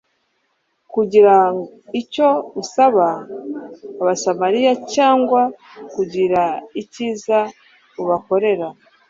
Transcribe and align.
Kugira 0.93 1.35
icyo 2.01 2.29
usaba 2.61 3.07
Abasamaliya 4.01 4.73
cyangwa 4.93 5.41
kugira 5.93 6.41
icyiza 6.81 7.37
ubakorera, 8.01 8.67